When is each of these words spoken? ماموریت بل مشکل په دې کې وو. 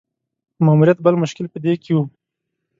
ماموریت 0.65 0.97
بل 1.05 1.15
مشکل 1.23 1.45
په 1.53 1.57
دې 1.63 1.73
کې 1.83 1.91
وو. 1.95 2.03